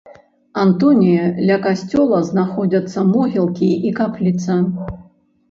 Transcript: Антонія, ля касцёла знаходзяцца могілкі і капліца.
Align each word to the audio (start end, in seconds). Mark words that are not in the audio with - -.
Антонія, 0.61 1.25
ля 1.49 1.57
касцёла 1.65 2.21
знаходзяцца 2.31 2.99
могілкі 3.13 3.71
і 3.91 3.95
капліца. 4.01 4.59